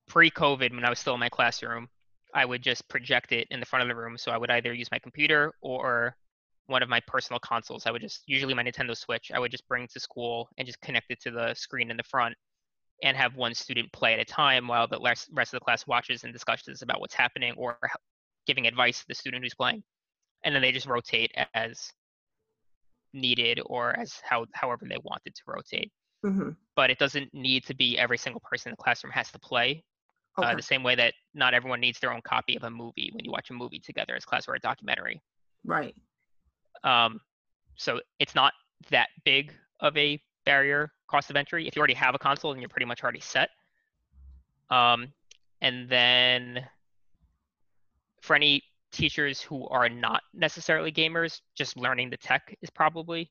Pre 0.07 0.31
COVID, 0.31 0.75
when 0.75 0.85
I 0.85 0.91
was 0.91 0.99
still 0.99 1.15
in 1.15 1.21
my 1.21 1.31
classroom, 1.31 1.89
I 2.35 2.45
would 2.45 2.63
just 2.63 2.89
project 2.89 3.33
it 3.33 3.49
in 3.51 3.61
the 3.61 3.67
front 3.67 3.83
of 3.83 3.89
the 3.89 4.01
room. 4.01 4.19
So 4.19 4.31
I 4.31 4.37
would 4.39 4.51
either 4.51 4.75
use 4.75 4.91
my 4.91 4.99
computer 4.99 5.53
or 5.63 6.17
one 6.67 6.83
of 6.83 6.89
my 6.89 7.01
personal 7.07 7.39
consoles. 7.41 7.87
I 7.87 7.91
would 7.91 8.01
just, 8.01 8.23
usually 8.27 8.55
my 8.55 8.63
Nintendo 8.63 8.97
Switch, 8.97 9.31
I 9.35 9.39
would 9.39 9.51
just 9.51 9.67
bring 9.69 9.87
to 9.89 10.01
school 10.01 10.49
and 10.57 10.67
just 10.67 10.81
connect 10.81 11.11
it 11.11 11.21
to 11.23 11.31
the 11.31 11.55
screen 11.55 11.91
in 11.91 11.97
the 11.97 12.03
front 12.03 12.35
and 13.03 13.17
have 13.17 13.37
one 13.37 13.55
student 13.55 13.93
play 13.93 14.15
at 14.15 14.21
a 14.21 14.25
time 14.25 14.67
while 14.67 14.87
the 14.87 14.99
rest 15.01 15.29
of 15.31 15.59
the 15.59 15.65
class 15.65 15.87
watches 15.87 16.25
and 16.25 16.33
discusses 16.33 16.83
about 16.83 17.01
what's 17.01 17.15
happening 17.15 17.53
or 17.57 17.79
giving 18.47 18.67
advice 18.67 19.01
to 19.01 19.05
the 19.09 19.15
student 19.15 19.43
who's 19.43 19.55
playing, 19.55 19.83
and 20.45 20.55
then 20.55 20.63
they 20.63 20.73
just 20.73 20.87
rotate 20.87 21.33
as 21.55 21.91
needed 23.13 23.61
or 23.67 23.99
as 23.99 24.21
how 24.23 24.47
however 24.55 24.87
they 24.89 24.99
wanted 25.03 25.35
to 25.35 25.43
rotate. 25.47 25.91
Mm-hmm. 26.25 26.51
But 26.77 26.91
it 26.91 26.99
doesn't 26.99 27.33
need 27.35 27.65
to 27.67 27.75
be 27.75 27.99
every 27.99 28.19
single 28.19 28.41
person 28.49 28.71
in 28.71 28.73
the 28.73 28.83
classroom 28.83 29.13
has 29.13 29.31
to 29.33 29.39
play. 29.39 29.85
Uh, 30.39 30.43
okay. 30.43 30.53
Uh, 30.53 30.57
the 30.57 30.63
same 30.63 30.83
way 30.83 30.95
that 30.95 31.15
not 31.35 31.55
everyone 31.55 31.81
needs 31.81 32.01
their 32.01 32.13
own 32.13 32.23
copy 32.23 32.57
of 32.57 32.65
a 32.65 32.71
movie 32.71 33.11
when 33.13 33.25
you 33.25 33.31
watch 33.31 33.51
a 33.51 33.53
movie 33.53 33.79
together 33.79 34.15
as 34.17 34.25
class 34.25 34.49
or 34.49 34.55
a 34.55 34.61
documentary. 34.61 35.21
Right. 35.65 35.95
Um, 36.85 37.21
so 37.77 38.01
it's 38.21 38.35
not 38.35 38.53
that 38.91 39.09
big 39.25 39.53
of 39.81 39.97
a 39.97 40.21
barrier 40.47 40.93
cost 41.09 41.31
of 41.31 41.37
entry 41.37 41.67
if 41.67 41.75
you 41.75 41.81
already 41.81 41.95
have 41.95 42.15
a 42.15 42.19
console 42.19 42.53
then 42.53 42.61
you're 42.61 42.69
pretty 42.69 42.87
much 42.87 43.03
already 43.03 43.21
set. 43.21 43.51
Um, 44.71 45.13
and 45.61 45.89
then 45.89 46.67
for 48.21 48.37
any 48.37 48.63
teachers 48.93 49.41
who 49.41 49.67
are 49.69 49.89
not 49.89 50.23
necessarily 50.33 50.93
gamers, 50.93 51.41
just 51.55 51.77
learning 51.77 52.11
the 52.11 52.17
tech 52.17 52.57
is 52.63 52.71
probably 52.71 53.31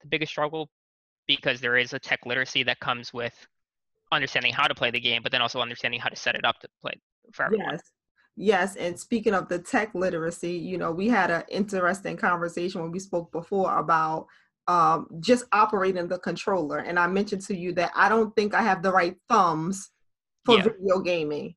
the 0.00 0.08
biggest 0.08 0.32
struggle 0.32 0.70
because 1.26 1.60
there 1.60 1.76
is 1.76 1.92
a 1.92 1.98
tech 1.98 2.20
literacy 2.24 2.62
that 2.62 2.80
comes 2.80 3.12
with 3.12 3.34
understanding 4.12 4.52
how 4.52 4.66
to 4.66 4.74
play 4.74 4.90
the 4.90 5.00
game, 5.00 5.22
but 5.22 5.32
then 5.32 5.42
also 5.42 5.60
understanding 5.60 6.00
how 6.00 6.08
to 6.08 6.16
set 6.16 6.34
it 6.34 6.44
up 6.44 6.58
to 6.60 6.68
play 6.80 6.94
for 7.32 7.44
everyone. 7.44 7.72
Yes. 7.72 7.82
Yes, 8.36 8.76
and 8.76 8.98
speaking 8.98 9.34
of 9.34 9.48
the 9.48 9.58
tech 9.58 9.94
literacy, 9.94 10.52
you 10.52 10.76
know, 10.76 10.92
we 10.92 11.08
had 11.08 11.30
an 11.30 11.44
interesting 11.48 12.16
conversation 12.16 12.82
when 12.82 12.92
we 12.92 12.98
spoke 12.98 13.32
before 13.32 13.78
about 13.78 14.26
um, 14.68 15.08
just 15.20 15.44
operating 15.52 16.08
the 16.08 16.18
controller. 16.18 16.78
And 16.78 16.98
I 16.98 17.06
mentioned 17.06 17.42
to 17.42 17.56
you 17.56 17.72
that 17.74 17.92
I 17.94 18.08
don't 18.08 18.34
think 18.36 18.52
I 18.52 18.62
have 18.62 18.82
the 18.82 18.92
right 18.92 19.16
thumbs 19.28 19.90
for 20.44 20.56
yeah. 20.56 20.64
video 20.64 21.00
gaming 21.00 21.54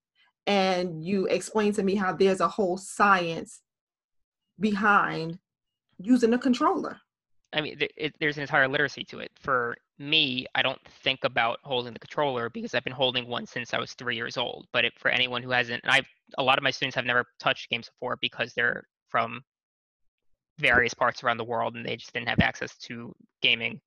and 0.50 1.05
you 1.05 1.27
explained 1.27 1.75
to 1.75 1.83
me 1.83 1.93
how 1.93 2.12
there's 2.12 2.39
a 2.39 2.48
whole 2.48 2.75
science 2.75 3.62
behind 4.59 5.38
using 6.00 6.33
a 6.33 6.39
controller. 6.39 7.00
I 7.53 7.62
mean, 7.62 7.77
it, 7.95 8.15
there's 8.19 8.38
an 8.38 8.41
entire 8.41 8.67
literacy 8.67 9.03
to 9.05 9.19
it. 9.19 9.31
For 9.39 9.77
me, 10.00 10.46
I 10.56 10.62
don't 10.62 10.79
think 11.03 11.24
about 11.24 11.60
holding 11.63 11.94
the 11.94 12.00
controller 12.00 12.50
because 12.50 12.74
I've 12.74 12.84
been 12.84 12.94
holding 12.94 13.27
one 13.27 13.46
since 13.46 13.74
I 13.74 13.79
was 13.79 13.94
three 13.94 14.15
years 14.15 14.38
old. 14.38 14.68
But 14.72 14.86
it, 14.86 14.94
for 14.98 15.10
anyone 15.10 15.44
who 15.44 15.51
hasn't, 15.51 15.84
and 15.84 15.91
I've 15.91 16.08
a 16.38 16.44
lot 16.44 16.58
of 16.58 16.63
my 16.63 16.72
students 16.72 16.96
have 16.96 17.06
never 17.06 17.25
touched 17.39 17.70
games 17.70 17.89
before 17.89 18.18
because 18.22 18.53
they're 18.53 18.84
from 19.10 19.41
various 20.60 20.94
parts 20.94 21.24
around 21.24 21.38
the 21.38 21.44
world 21.44 21.75
and 21.75 21.86
they 21.86 21.96
just 21.96 22.13
didn't 22.13 22.29
have 22.29 22.39
access 22.39 22.75
to 22.77 23.13
gaming. 23.41 23.79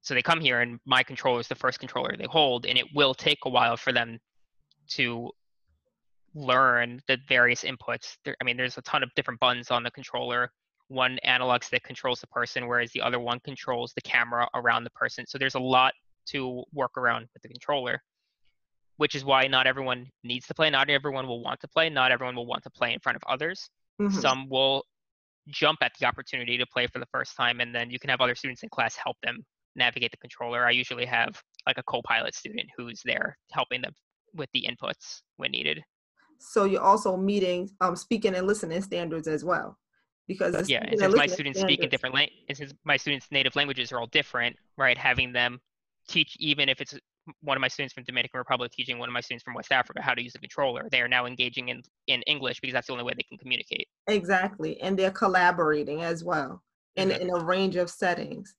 So 0.00 0.14
they 0.14 0.22
come 0.22 0.40
here, 0.40 0.60
and 0.60 0.78
my 0.86 1.02
controller 1.02 1.40
is 1.40 1.48
the 1.48 1.54
first 1.54 1.80
controller 1.80 2.16
they 2.16 2.26
hold, 2.30 2.66
and 2.66 2.78
it 2.78 2.86
will 2.94 3.14
take 3.14 3.38
a 3.44 3.50
while 3.50 3.76
for 3.76 3.92
them 3.92 4.18
to 4.90 5.30
learn 6.34 7.00
the 7.08 7.18
various 7.28 7.64
inputs. 7.64 8.16
There, 8.24 8.36
I 8.40 8.44
mean, 8.44 8.56
there's 8.56 8.78
a 8.78 8.82
ton 8.82 9.02
of 9.02 9.10
different 9.14 9.40
buttons 9.40 9.70
on 9.70 9.82
the 9.82 9.90
controller. 9.90 10.52
One 10.88 11.18
analog 11.18 11.62
stick 11.62 11.82
controls 11.84 12.20
the 12.20 12.26
person, 12.28 12.66
whereas 12.66 12.90
the 12.92 13.02
other 13.02 13.20
one 13.20 13.40
controls 13.40 13.92
the 13.94 14.00
camera 14.00 14.48
around 14.54 14.84
the 14.84 14.90
person. 14.90 15.26
So 15.26 15.38
there's 15.38 15.54
a 15.54 15.60
lot 15.60 15.92
to 16.28 16.64
work 16.72 16.96
around 16.96 17.28
with 17.34 17.42
the 17.42 17.48
controller, 17.48 18.02
which 18.96 19.14
is 19.14 19.24
why 19.24 19.46
not 19.46 19.66
everyone 19.66 20.06
needs 20.24 20.46
to 20.46 20.54
play. 20.54 20.70
Not 20.70 20.88
everyone 20.88 21.26
will 21.26 21.42
want 21.42 21.60
to 21.60 21.68
play. 21.68 21.90
Not 21.90 22.10
everyone 22.10 22.36
will 22.36 22.46
want 22.46 22.62
to 22.64 22.70
play 22.70 22.92
in 22.92 23.00
front 23.00 23.16
of 23.16 23.22
others. 23.28 23.68
Mm-hmm. 24.00 24.18
Some 24.18 24.48
will 24.48 24.84
jump 25.48 25.78
at 25.82 25.92
the 25.98 26.06
opportunity 26.06 26.58
to 26.58 26.66
play 26.66 26.86
for 26.86 26.98
the 26.98 27.06
first 27.12 27.36
time, 27.36 27.60
and 27.60 27.74
then 27.74 27.90
you 27.90 27.98
can 27.98 28.10
have 28.10 28.20
other 28.20 28.34
students 28.34 28.62
in 28.62 28.68
class 28.68 28.96
help 28.96 29.16
them 29.22 29.44
navigate 29.76 30.10
the 30.10 30.16
controller. 30.16 30.66
I 30.66 30.70
usually 30.70 31.06
have 31.06 31.40
like 31.66 31.78
a 31.78 31.82
co-pilot 31.84 32.34
student 32.34 32.68
who's 32.76 33.02
there 33.04 33.36
helping 33.52 33.82
them 33.82 33.92
with 34.34 34.48
the 34.52 34.66
inputs 34.68 35.22
when 35.36 35.50
needed 35.50 35.82
so 36.38 36.64
you're 36.64 36.82
also 36.82 37.16
meeting 37.16 37.68
um, 37.80 37.96
speaking 37.96 38.34
and 38.34 38.46
listening 38.46 38.80
standards 38.80 39.28
as 39.28 39.44
well 39.44 39.76
because 40.28 40.68
yeah 40.68 40.84
and 40.86 40.98
since 40.98 41.16
my 41.16 41.26
students 41.26 41.60
speak 41.60 41.80
in 41.80 41.88
different 41.88 42.14
languages 42.14 42.44
and 42.48 42.56
since 42.56 42.74
my 42.84 42.96
students 42.96 43.26
native 43.30 43.56
languages 43.56 43.90
are 43.90 43.98
all 43.98 44.06
different 44.08 44.54
right 44.76 44.96
having 44.96 45.32
them 45.32 45.58
teach 46.06 46.36
even 46.38 46.68
if 46.68 46.80
it's 46.80 46.94
one 47.42 47.56
of 47.56 47.60
my 47.60 47.68
students 47.68 47.92
from 47.92 48.04
dominican 48.04 48.38
republic 48.38 48.70
teaching 48.70 48.98
one 48.98 49.08
of 49.08 49.12
my 49.12 49.20
students 49.20 49.42
from 49.42 49.54
west 49.54 49.72
africa 49.72 50.00
how 50.00 50.14
to 50.14 50.22
use 50.22 50.34
a 50.34 50.38
controller 50.38 50.86
they 50.92 51.00
are 51.00 51.08
now 51.08 51.26
engaging 51.26 51.70
in 51.70 51.82
in 52.06 52.22
english 52.22 52.60
because 52.60 52.74
that's 52.74 52.86
the 52.86 52.92
only 52.92 53.04
way 53.04 53.12
they 53.16 53.24
can 53.24 53.38
communicate. 53.38 53.88
Exactly 54.06 54.80
and 54.80 54.98
they're 54.98 55.10
collaborating 55.10 56.02
as 56.02 56.22
well 56.22 56.62
in, 56.96 57.08
mm-hmm. 57.08 57.22
in 57.22 57.30
a 57.30 57.44
range 57.44 57.76
of 57.76 57.90
settings. 57.90 58.54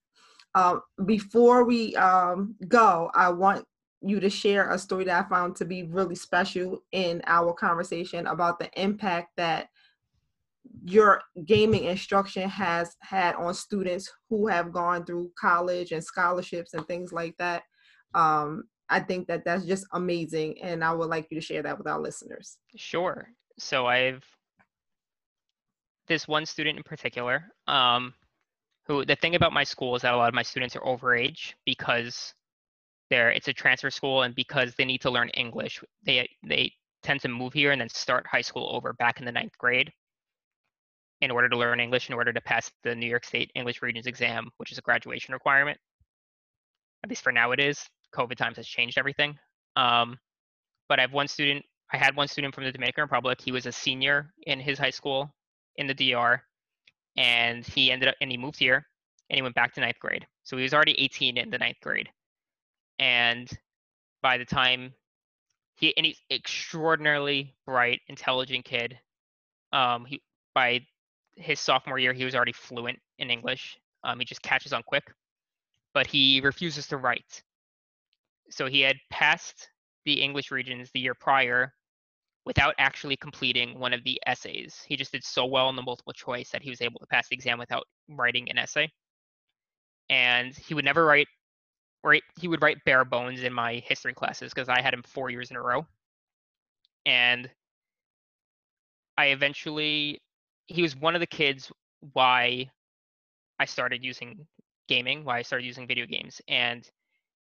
Um, 0.55 0.81
before 1.05 1.63
we 1.63 1.95
um, 1.95 2.55
go 2.67 3.11
i 3.13 3.29
want 3.29 3.63
you 4.01 4.19
to 4.19 4.29
share 4.29 4.71
a 4.71 4.79
story 4.79 5.03
that 5.05 5.25
I 5.25 5.29
found 5.29 5.55
to 5.57 5.65
be 5.65 5.83
really 5.83 6.15
special 6.15 6.83
in 6.91 7.21
our 7.27 7.53
conversation 7.53 8.27
about 8.27 8.59
the 8.59 8.69
impact 8.81 9.35
that 9.37 9.69
your 10.83 11.21
gaming 11.45 11.85
instruction 11.85 12.49
has 12.49 12.95
had 13.01 13.35
on 13.35 13.53
students 13.53 14.11
who 14.29 14.47
have 14.47 14.71
gone 14.71 15.05
through 15.05 15.31
college 15.39 15.91
and 15.91 16.03
scholarships 16.03 16.73
and 16.73 16.87
things 16.87 17.11
like 17.11 17.35
that. 17.37 17.63
Um, 18.13 18.63
I 18.89 18.99
think 18.99 19.27
that 19.27 19.45
that's 19.45 19.65
just 19.65 19.85
amazing, 19.93 20.61
and 20.63 20.83
I 20.83 20.91
would 20.93 21.09
like 21.09 21.27
you 21.29 21.39
to 21.39 21.45
share 21.45 21.61
that 21.63 21.77
with 21.77 21.87
our 21.87 21.99
listeners. 21.99 22.57
Sure. 22.75 23.29
So 23.59 23.85
I've 23.85 24.23
this 26.07 26.27
one 26.27 26.45
student 26.45 26.77
in 26.77 26.83
particular, 26.83 27.43
um, 27.67 28.13
who 28.89 29.05
the 29.05 29.15
thing 29.15 29.35
about 29.35 29.53
my 29.53 29.63
school 29.63 29.95
is 29.95 30.01
that 30.01 30.15
a 30.15 30.17
lot 30.17 30.27
of 30.27 30.33
my 30.33 30.41
students 30.41 30.75
are 30.75 30.81
overage 30.81 31.53
because 31.65 32.33
there 33.09 33.31
it's 33.31 33.47
a 33.47 33.53
transfer 33.53 33.89
school 33.89 34.23
and 34.23 34.35
because 34.35 34.73
they 34.75 34.85
need 34.85 35.01
to 35.01 35.09
learn 35.09 35.29
english 35.29 35.81
they 36.05 36.27
they 36.45 36.71
tend 37.01 37.19
to 37.21 37.27
move 37.27 37.53
here 37.53 37.71
and 37.71 37.81
then 37.81 37.89
start 37.89 38.25
high 38.27 38.41
school 38.41 38.69
over 38.73 38.93
back 38.93 39.19
in 39.19 39.25
the 39.25 39.31
ninth 39.31 39.57
grade 39.57 39.91
in 41.21 41.31
order 41.31 41.49
to 41.49 41.57
learn 41.57 41.79
english 41.79 42.09
in 42.09 42.15
order 42.15 42.31
to 42.33 42.41
pass 42.41 42.71
the 42.83 42.95
new 42.95 43.07
york 43.07 43.25
state 43.25 43.51
english 43.55 43.81
regents 43.81 44.07
exam 44.07 44.49
which 44.57 44.71
is 44.71 44.77
a 44.77 44.81
graduation 44.81 45.33
requirement. 45.33 45.77
At 47.03 47.09
least 47.09 47.23
for 47.23 47.31
now 47.31 47.51
it 47.51 47.59
is 47.59 47.87
covid 48.13 48.35
times 48.35 48.57
has 48.57 48.67
changed 48.67 48.97
everything. 48.97 49.37
Um, 49.75 50.17
but 50.87 50.99
i 50.99 51.01
have 51.01 51.13
one 51.13 51.27
student 51.27 51.63
i 51.93 51.97
had 51.97 52.15
one 52.15 52.27
student 52.27 52.53
from 52.53 52.63
the 52.63 52.71
dominican 52.71 53.03
republic. 53.03 53.39
He 53.41 53.51
was 53.51 53.65
a 53.65 53.71
senior 53.71 54.33
in 54.47 54.59
his 54.59 54.77
high 54.77 54.89
school 54.89 55.33
in 55.77 55.87
the 55.87 55.93
dr 55.93 56.43
and 57.17 57.65
he 57.65 57.91
ended 57.91 58.09
up 58.09 58.15
and 58.21 58.31
he 58.31 58.37
moved 58.37 58.57
here 58.57 58.85
and 59.29 59.35
he 59.35 59.41
went 59.41 59.55
back 59.55 59.73
to 59.73 59.81
ninth 59.81 59.99
grade. 59.99 60.25
So 60.43 60.57
he 60.57 60.63
was 60.63 60.73
already 60.73 60.99
18 60.99 61.37
in 61.37 61.49
the 61.49 61.57
ninth 61.57 61.77
grade. 61.81 62.09
And 62.97 63.49
by 64.21 64.37
the 64.37 64.45
time 64.45 64.93
he 65.75 65.95
and 65.95 66.05
he's 66.05 66.21
extraordinarily 66.29 67.55
bright, 67.65 68.01
intelligent 68.07 68.65
kid. 68.65 68.99
Um, 69.71 70.05
he 70.05 70.21
by 70.53 70.81
his 71.39 71.59
sophomore 71.59 71.99
year 71.99 72.13
he 72.13 72.25
was 72.25 72.35
already 72.35 72.53
fluent 72.53 72.99
in 73.17 73.29
English. 73.29 73.77
Um, 74.03 74.19
he 74.19 74.25
just 74.25 74.41
catches 74.41 74.73
on 74.73 74.83
quick, 74.83 75.11
but 75.93 76.07
he 76.07 76.41
refuses 76.41 76.87
to 76.87 76.97
write. 76.97 77.41
So 78.49 78.67
he 78.67 78.81
had 78.81 78.97
passed 79.09 79.69
the 80.05 80.21
English 80.21 80.51
Regents 80.51 80.91
the 80.91 80.99
year 80.99 81.13
prior 81.13 81.73
without 82.45 82.73
actually 82.79 83.17
completing 83.17 83.77
one 83.79 83.93
of 83.93 84.03
the 84.03 84.19
essays. 84.25 84.83
He 84.87 84.95
just 84.95 85.11
did 85.11 85.23
so 85.23 85.45
well 85.45 85.69
in 85.69 85.75
the 85.75 85.81
multiple 85.81 86.13
choice 86.13 86.49
that 86.51 86.63
he 86.63 86.69
was 86.69 86.81
able 86.81 86.99
to 86.99 87.07
pass 87.07 87.27
the 87.27 87.35
exam 87.35 87.59
without 87.59 87.85
writing 88.09 88.49
an 88.49 88.57
essay. 88.57 88.89
And 90.09 90.55
he 90.55 90.73
would 90.73 90.85
never 90.85 91.05
write 91.05 91.27
or 92.03 92.17
he 92.39 92.47
would 92.47 92.61
write 92.61 92.77
bare 92.85 93.05
bones 93.05 93.43
in 93.43 93.53
my 93.53 93.75
history 93.85 94.13
classes 94.13 94.53
because 94.53 94.69
I 94.69 94.81
had 94.81 94.93
him 94.93 95.03
four 95.03 95.29
years 95.29 95.51
in 95.51 95.57
a 95.57 95.61
row. 95.61 95.85
And 97.05 97.49
I 99.17 99.27
eventually, 99.27 100.21
he 100.69 100.83
was 100.83 100.95
one 100.95 101.15
of 101.15 101.19
the 101.19 101.27
kids 101.27 101.71
why 102.13 102.69
I 103.59 103.65
started 103.65 104.03
using 104.03 104.47
gaming, 104.87 105.25
why 105.25 105.39
I 105.39 105.41
started 105.41 105.65
using 105.65 105.87
video 105.87 106.05
games. 106.05 106.41
And 106.47 106.87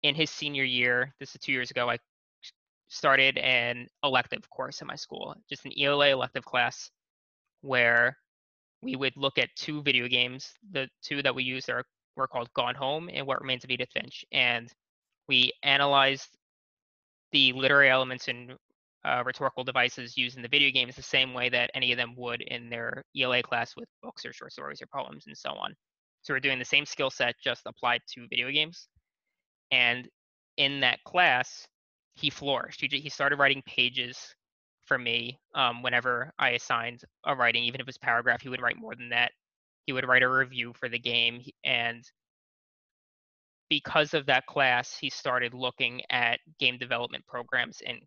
in 0.03 0.13
his 0.13 0.29
senior 0.29 0.65
year, 0.65 1.13
this 1.19 1.33
is 1.33 1.41
two 1.41 1.53
years 1.53 1.71
ago, 1.71 1.89
I 1.89 1.97
started 2.89 3.37
an 3.37 3.87
elective 4.03 4.47
course 4.49 4.81
in 4.81 4.87
my 4.87 4.95
school, 4.95 5.35
just 5.49 5.65
an 5.65 5.71
ELA 5.79 6.09
elective 6.09 6.43
class 6.43 6.91
where 7.61 8.17
we 8.81 8.97
would 8.97 9.15
look 9.15 9.37
at 9.37 9.55
two 9.55 9.81
video 9.81 10.09
games. 10.09 10.53
The 10.71 10.89
two 11.01 11.21
that 11.23 11.33
we 11.33 11.43
used 11.43 11.69
are 11.69 11.85
were 12.17 12.27
called 12.27 12.53
Gone 12.53 12.75
Home 12.75 13.09
and 13.11 13.25
What 13.25 13.41
Remains 13.41 13.63
of 13.63 13.71
Edith 13.71 13.89
Finch. 13.93 14.25
And 14.33 14.69
we 15.29 15.53
analyzed 15.63 16.29
the 17.31 17.53
literary 17.53 17.89
elements 17.89 18.27
and 18.27 18.53
uh, 19.05 19.23
rhetorical 19.25 19.63
devices 19.63 20.17
used 20.17 20.37
in 20.37 20.41
the 20.41 20.47
video 20.47 20.71
games 20.71 20.95
the 20.95 21.01
same 21.01 21.33
way 21.33 21.49
that 21.49 21.69
any 21.73 21.91
of 21.91 21.97
them 21.97 22.15
would 22.15 22.41
in 22.41 22.69
their 22.69 23.03
ELA 23.17 23.43
class 23.43 23.75
with 23.75 23.87
books 24.01 24.25
or 24.25 24.33
short 24.33 24.51
stories 24.51 24.81
or 24.81 24.87
poems 24.93 25.25
and 25.27 25.37
so 25.37 25.51
on. 25.51 25.73
So 26.21 26.33
we're 26.33 26.39
doing 26.39 26.59
the 26.59 26.65
same 26.65 26.85
skill 26.85 27.09
set 27.09 27.35
just 27.43 27.63
applied 27.65 28.01
to 28.13 28.27
video 28.29 28.49
games. 28.49 28.87
And 29.71 30.07
in 30.57 30.79
that 30.81 31.03
class, 31.03 31.67
he 32.15 32.29
flourished. 32.29 32.81
He, 32.81 32.87
he 32.99 33.09
started 33.09 33.39
writing 33.39 33.61
pages 33.65 34.17
for 34.85 34.97
me 34.97 35.39
um, 35.55 35.81
whenever 35.81 36.31
I 36.39 36.51
assigned 36.51 37.01
a 37.25 37.35
writing, 37.35 37.63
even 37.63 37.81
if 37.81 37.85
it 37.85 37.87
was 37.87 37.97
paragraph, 37.97 38.41
he 38.41 38.49
would 38.49 38.61
write 38.61 38.77
more 38.77 38.95
than 38.95 39.09
that. 39.09 39.31
He 39.85 39.93
would 39.93 40.07
write 40.07 40.23
a 40.23 40.29
review 40.29 40.73
for 40.79 40.87
the 40.87 40.99
game. 40.99 41.41
And 41.65 42.03
because 43.69 44.13
of 44.13 44.25
that 44.27 44.45
class, 44.45 44.97
he 44.97 45.09
started 45.09 45.53
looking 45.53 46.01
at 46.09 46.39
game 46.59 46.77
development 46.77 47.25
programs 47.27 47.81
in 47.81 47.99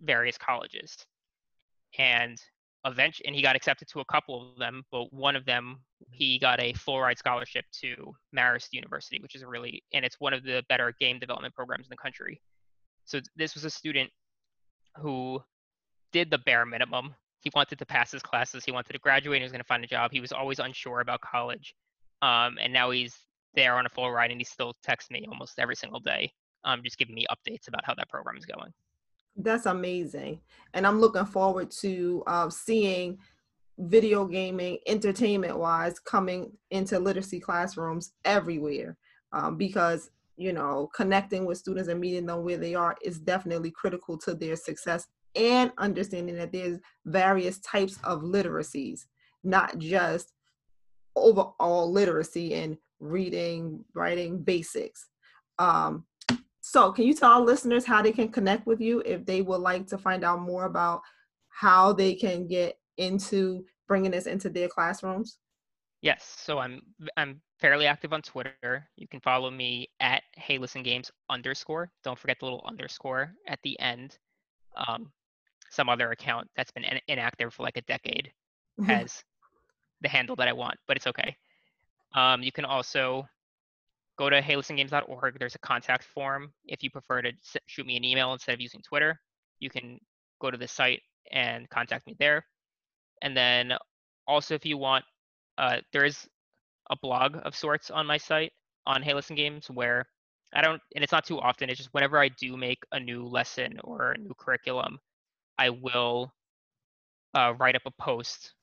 various 0.00 0.38
colleges. 0.38 0.96
And 1.98 2.40
eventually, 2.84 3.26
and 3.26 3.34
he 3.34 3.42
got 3.42 3.56
accepted 3.56 3.88
to 3.88 4.00
a 4.00 4.04
couple 4.04 4.50
of 4.52 4.58
them, 4.58 4.84
but 4.90 5.12
one 5.12 5.36
of 5.36 5.44
them, 5.44 5.80
he 6.10 6.38
got 6.38 6.60
a 6.60 6.72
full 6.74 7.00
ride 7.00 7.18
scholarship 7.18 7.64
to 7.80 8.14
Marist 8.34 8.68
University, 8.72 9.18
which 9.20 9.34
is 9.34 9.42
a 9.42 9.46
really, 9.46 9.82
and 9.92 10.04
it's 10.04 10.20
one 10.20 10.32
of 10.32 10.42
the 10.42 10.62
better 10.68 10.94
game 11.00 11.18
development 11.18 11.54
programs 11.54 11.86
in 11.86 11.90
the 11.90 11.96
country. 11.96 12.40
So 13.04 13.20
this 13.36 13.54
was 13.54 13.64
a 13.64 13.70
student 13.70 14.10
who 14.96 15.42
did 16.12 16.30
the 16.30 16.38
bare 16.38 16.66
minimum. 16.66 17.14
He 17.40 17.50
wanted 17.54 17.78
to 17.78 17.86
pass 17.86 18.10
his 18.10 18.22
classes. 18.22 18.64
He 18.64 18.72
wanted 18.72 18.92
to 18.92 18.98
graduate. 18.98 19.40
He 19.40 19.44
was 19.44 19.52
going 19.52 19.60
to 19.60 19.66
find 19.66 19.84
a 19.84 19.86
job. 19.86 20.10
He 20.12 20.20
was 20.20 20.32
always 20.32 20.58
unsure 20.58 21.00
about 21.00 21.20
college, 21.20 21.74
um, 22.22 22.58
and 22.60 22.72
now 22.72 22.90
he's 22.90 23.16
there 23.54 23.76
on 23.76 23.86
a 23.86 23.88
full 23.88 24.10
ride, 24.10 24.30
and 24.30 24.40
he 24.40 24.44
still 24.44 24.74
texts 24.82 25.10
me 25.10 25.26
almost 25.30 25.58
every 25.58 25.76
single 25.76 26.00
day, 26.00 26.32
um, 26.64 26.82
just 26.84 26.98
giving 26.98 27.14
me 27.14 27.26
updates 27.30 27.68
about 27.68 27.84
how 27.84 27.94
that 27.94 28.08
program 28.08 28.36
is 28.36 28.44
going. 28.44 28.72
That's 29.38 29.66
amazing, 29.66 30.40
and 30.74 30.86
I'm 30.86 31.00
looking 31.00 31.24
forward 31.24 31.70
to 31.82 32.24
uh, 32.26 32.50
seeing 32.50 33.18
video 33.78 34.24
gaming, 34.26 34.78
entertainment 34.86 35.56
wise, 35.56 36.00
coming 36.00 36.50
into 36.72 36.98
literacy 36.98 37.38
classrooms 37.38 38.12
everywhere. 38.24 38.96
Um, 39.32 39.56
because 39.56 40.10
you 40.38 40.52
know, 40.52 40.88
connecting 40.94 41.44
with 41.44 41.58
students 41.58 41.88
and 41.88 42.00
meeting 42.00 42.26
them 42.26 42.44
where 42.44 42.56
they 42.56 42.74
are 42.74 42.96
is 43.02 43.18
definitely 43.18 43.72
critical 43.72 44.16
to 44.18 44.34
their 44.34 44.54
success 44.54 45.08
and 45.34 45.72
understanding 45.78 46.36
that 46.36 46.52
there's 46.52 46.78
various 47.06 47.58
types 47.58 47.98
of 48.04 48.22
literacies, 48.22 49.06
not 49.42 49.78
just 49.78 50.32
overall 51.16 51.90
literacy 51.90 52.54
and 52.54 52.78
reading, 53.00 53.84
writing 53.94 54.38
basics. 54.38 55.08
Um, 55.58 56.04
so, 56.70 56.92
can 56.92 57.06
you 57.06 57.14
tell 57.14 57.30
our 57.30 57.40
listeners 57.40 57.86
how 57.86 58.02
they 58.02 58.12
can 58.12 58.28
connect 58.28 58.66
with 58.66 58.78
you 58.78 59.02
if 59.06 59.24
they 59.24 59.40
would 59.40 59.62
like 59.62 59.86
to 59.86 59.96
find 59.96 60.22
out 60.22 60.42
more 60.42 60.66
about 60.66 61.00
how 61.48 61.94
they 61.94 62.14
can 62.14 62.46
get 62.46 62.78
into 62.98 63.64
bringing 63.86 64.10
this 64.10 64.26
into 64.26 64.50
their 64.50 64.68
classrooms? 64.68 65.38
Yes, 66.02 66.36
so 66.44 66.58
I'm 66.58 66.82
I'm 67.16 67.40
fairly 67.58 67.86
active 67.86 68.12
on 68.12 68.20
Twitter. 68.20 68.86
You 68.96 69.08
can 69.08 69.18
follow 69.20 69.50
me 69.50 69.88
at 70.00 70.22
Hey 70.34 70.58
Listen 70.58 70.82
Games 70.82 71.10
underscore. 71.30 71.90
Don't 72.04 72.18
forget 72.18 72.36
the 72.38 72.44
little 72.44 72.62
underscore 72.66 73.32
at 73.46 73.60
the 73.62 73.80
end. 73.80 74.18
Um, 74.76 75.10
some 75.70 75.88
other 75.88 76.10
account 76.10 76.50
that's 76.54 76.70
been 76.70 76.84
in- 76.84 77.00
inactive 77.08 77.54
for 77.54 77.62
like 77.62 77.78
a 77.78 77.82
decade 77.82 78.30
has 78.86 79.24
the 80.02 80.08
handle 80.10 80.36
that 80.36 80.48
I 80.48 80.52
want, 80.52 80.76
but 80.86 80.98
it's 80.98 81.06
okay. 81.06 81.34
Um, 82.14 82.42
you 82.42 82.52
can 82.52 82.66
also 82.66 83.26
go 84.18 84.28
to 84.28 84.42
heylistengames.org. 84.42 85.38
There's 85.38 85.54
a 85.54 85.60
contact 85.60 86.04
form 86.04 86.52
if 86.66 86.82
you 86.82 86.90
prefer 86.90 87.22
to 87.22 87.32
shoot 87.66 87.86
me 87.86 87.96
an 87.96 88.04
email 88.04 88.32
instead 88.32 88.52
of 88.52 88.60
using 88.60 88.82
Twitter. 88.82 89.20
You 89.60 89.70
can 89.70 89.98
go 90.40 90.50
to 90.50 90.58
the 90.58 90.68
site 90.68 91.02
and 91.30 91.68
contact 91.70 92.06
me 92.06 92.16
there. 92.18 92.44
And 93.22 93.36
then 93.36 93.72
also, 94.26 94.54
if 94.54 94.66
you 94.66 94.76
want, 94.76 95.04
uh, 95.56 95.78
there 95.92 96.04
is 96.04 96.28
a 96.90 96.96
blog 96.96 97.36
of 97.44 97.54
sorts 97.54 97.90
on 97.90 98.06
my 98.06 98.16
site 98.16 98.52
on 98.86 99.02
Hey 99.02 99.14
Listen 99.14 99.36
Games 99.36 99.68
where 99.70 100.06
I 100.54 100.62
don't, 100.62 100.80
and 100.94 101.04
it's 101.04 101.12
not 101.12 101.26
too 101.26 101.38
often. 101.38 101.68
It's 101.68 101.78
just 101.78 101.92
whenever 101.92 102.18
I 102.18 102.28
do 102.28 102.56
make 102.56 102.82
a 102.92 103.00
new 103.00 103.26
lesson 103.26 103.78
or 103.84 104.12
a 104.12 104.18
new 104.18 104.32
curriculum, 104.38 104.98
I 105.58 105.70
will 105.70 106.32
uh, 107.34 107.54
write 107.58 107.76
up 107.76 107.82
a 107.86 108.02
post 108.02 108.54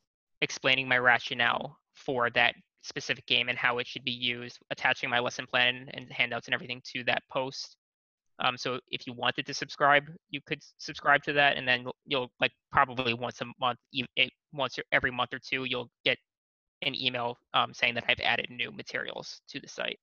explaining 0.42 0.88
my 0.88 0.98
rationale 0.98 1.78
for 1.94 2.30
that 2.32 2.56
specific 2.86 3.26
game 3.26 3.50
and 3.50 3.58
how 3.58 3.80
it 3.80 3.88
should 3.88 4.04
be 4.04 4.12
used, 4.12 4.60
attaching 4.70 5.10
my 5.10 5.20
lesson 5.20 5.46
plan 5.46 5.88
and 5.94 6.12
handouts 6.12 6.48
and 6.48 6.54
everything 6.54 6.82
to 6.94 7.04
that 7.06 7.24
post. 7.32 7.76
Um, 8.40 8.58
so 8.58 8.80
if 8.90 9.08
you 9.08 9.14
wanted 9.14 9.46
to 9.46 9.54
subscribe, 9.54 10.04
you 10.30 10.42
could 10.46 10.62
subscribe 10.78 11.24
to 11.24 11.34
that, 11.34 11.58
and 11.58 11.68
then 11.68 11.88
you'll, 12.06 12.30
like 12.42 12.52
probably 12.72 13.14
once 13.14 13.40
a 13.42 13.46
month, 13.60 13.80
once 14.54 14.78
every 14.92 15.12
month 15.12 15.34
or 15.34 15.40
two, 15.40 15.64
you'll 15.64 15.90
get 16.04 16.18
an 16.82 16.94
email 16.94 17.38
um, 17.54 17.74
saying 17.74 17.96
that 17.96 18.04
I've 18.10 18.20
added 18.20 18.48
new 18.50 18.72
materials 18.72 19.42
to 19.50 19.60
the 19.60 19.68
site. 19.68 19.98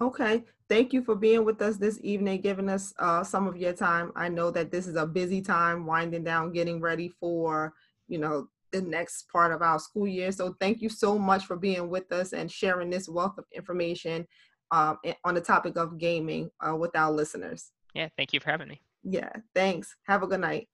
Okay. 0.00 0.42
Thank 0.68 0.92
you 0.92 1.04
for 1.04 1.14
being 1.14 1.44
with 1.44 1.62
us 1.62 1.76
this 1.76 2.00
evening, 2.02 2.40
giving 2.40 2.68
us 2.68 2.92
uh, 2.98 3.22
some 3.22 3.46
of 3.46 3.56
your 3.56 3.72
time. 3.72 4.10
I 4.16 4.28
know 4.28 4.50
that 4.50 4.72
this 4.72 4.88
is 4.88 4.96
a 4.96 5.06
busy 5.06 5.40
time, 5.40 5.86
winding 5.86 6.24
down, 6.24 6.52
getting 6.52 6.80
ready 6.80 7.08
for, 7.20 7.72
you 8.08 8.18
know, 8.18 8.48
the 8.74 8.82
next 8.82 9.28
part 9.30 9.52
of 9.52 9.62
our 9.62 9.78
school 9.78 10.08
year. 10.08 10.32
So 10.32 10.56
thank 10.60 10.82
you 10.82 10.88
so 10.88 11.18
much 11.18 11.44
for 11.44 11.56
being 11.56 11.88
with 11.88 12.10
us 12.12 12.32
and 12.32 12.50
sharing 12.50 12.90
this 12.90 13.08
wealth 13.08 13.38
of 13.38 13.44
information 13.54 14.26
uh, 14.72 14.94
on 15.24 15.34
the 15.34 15.40
topic 15.40 15.76
of 15.76 15.98
gaming 15.98 16.50
uh, 16.60 16.74
with 16.74 16.96
our 16.96 17.12
listeners. 17.12 17.70
Yeah, 17.94 18.08
thank 18.16 18.32
you 18.32 18.40
for 18.40 18.50
having 18.50 18.68
me. 18.68 18.80
Yeah, 19.04 19.30
thanks. 19.54 19.94
Have 20.08 20.24
a 20.24 20.26
good 20.26 20.40
night. 20.40 20.68